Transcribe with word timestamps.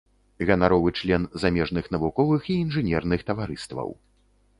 Ганаровы 0.49 0.91
член 1.01 1.23
замежных 1.43 1.85
навуковых 1.95 2.47
і 2.53 2.57
інжынерных 2.63 3.25
таварыстваў. 3.29 3.93